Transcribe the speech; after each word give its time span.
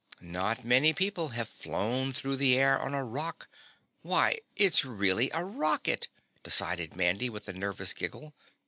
Not 0.23 0.65
many 0.65 0.93
people 0.93 1.27
have 1.27 1.47
flown 1.47 2.11
through 2.11 2.37
the 2.37 2.57
air 2.57 2.79
on 2.81 2.95
a 2.95 3.03
rock 3.03 3.47
why 4.01 4.39
it's 4.55 4.83
really 4.83 5.29
a 5.31 5.43
rocket!" 5.43 6.07
decided 6.41 6.95
Mandy, 6.95 7.29
with 7.29 7.47
a 7.47 7.53
nervous 7.53 7.93
giggle. 7.93 8.33